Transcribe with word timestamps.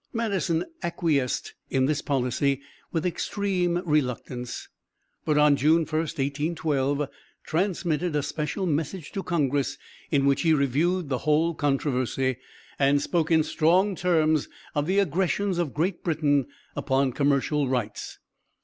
Madison 0.13 0.65
acquiesced 0.81 1.53
in 1.69 1.85
this 1.85 2.01
policy 2.01 2.59
with 2.91 3.05
extreme 3.05 3.83
reluctance, 3.87 4.67
but 5.25 5.37
on 5.37 5.55
June 5.55 5.85
1, 5.85 5.85
1812, 5.85 7.07
transmitted 7.43 8.15
a 8.15 8.23
special 8.23 8.65
message 8.65 9.11
to 9.11 9.21
congress 9.21 9.77
in 10.09 10.25
which 10.25 10.41
he 10.41 10.55
reviewed 10.55 11.09
the 11.09 11.19
whole 11.19 11.53
controversy, 11.53 12.37
and 12.79 12.99
spoke 12.99 13.29
in 13.29 13.43
strong 13.43 13.93
terms 13.95 14.49
of 14.73 14.87
the 14.87 14.97
aggressions 14.97 15.59
of 15.59 15.71
Great 15.71 16.03
Britain 16.03 16.47
upon 16.75 17.11
commercial 17.11 17.67
rights. 17.69 18.17